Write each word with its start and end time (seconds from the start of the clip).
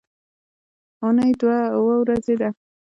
اونۍ 1.03 1.31
اووه 1.77 1.95
ورځې 2.01 2.35
ده 2.41 2.49